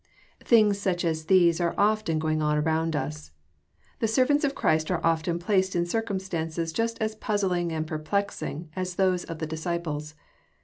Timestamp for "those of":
8.95-9.37